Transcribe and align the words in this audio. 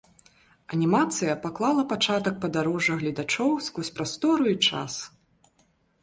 Анімацыя 0.75 1.33
паклала 1.43 1.83
пачатак 1.91 2.39
падарожжа 2.45 2.95
гледачоў 3.01 3.51
скрозь 3.67 3.91
прастору 3.99 4.43
і 4.53 4.55
час. 4.71 4.97